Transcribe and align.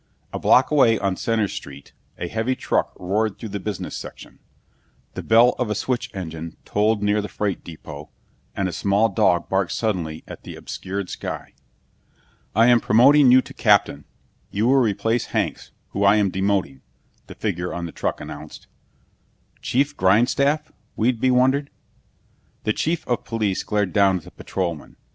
A 0.33 0.39
block 0.39 0.71
away 0.71 0.97
on 0.97 1.15
Center 1.15 1.47
Street, 1.47 1.93
a 2.17 2.27
heavy 2.27 2.55
truck 2.55 2.91
roared 2.99 3.37
through 3.37 3.49
the 3.49 3.59
business 3.59 3.95
section. 3.95 4.39
The 5.13 5.21
bell 5.21 5.53
of 5.59 5.69
a 5.69 5.75
switch 5.75 6.09
engine 6.15 6.57
tolled 6.65 7.03
near 7.03 7.21
the 7.21 7.27
freight 7.27 7.63
depot, 7.63 8.09
and 8.55 8.67
a 8.67 8.71
small 8.73 9.09
dog 9.09 9.47
barked 9.47 9.73
suddenly 9.73 10.23
at 10.27 10.41
the 10.41 10.55
obscured 10.55 11.11
sky. 11.11 11.53
"I 12.55 12.65
am 12.65 12.79
promoting 12.81 13.31
you 13.31 13.43
to 13.43 13.53
captain. 13.53 14.05
You 14.49 14.65
will 14.67 14.77
replace 14.77 15.25
Hanks, 15.37 15.69
whom 15.89 16.05
I 16.05 16.15
am 16.15 16.31
demoting," 16.31 16.81
the 17.27 17.35
figure 17.35 17.71
on 17.71 17.85
the 17.85 17.91
truck 17.91 18.19
announced. 18.19 18.65
"Chief 19.61 19.95
Grindstaff?" 19.95 20.71
Whedbee 20.95 21.29
wondered. 21.29 21.69
The 22.63 22.73
chief 22.73 23.07
of 23.07 23.23
police 23.23 23.61
glared 23.61 23.93
down 23.93 24.17
at 24.17 24.23
the 24.23 24.31
patrolman. 24.31 24.95